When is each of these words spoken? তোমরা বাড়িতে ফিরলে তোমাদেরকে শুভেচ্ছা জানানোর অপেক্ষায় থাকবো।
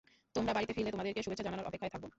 তোমরা 0.35 0.51
বাড়িতে 0.55 0.73
ফিরলে 0.75 0.91
তোমাদেরকে 0.93 1.23
শুভেচ্ছা 1.25 1.45
জানানোর 1.47 1.67
অপেক্ষায় 1.69 1.93
থাকবো। 1.93 2.07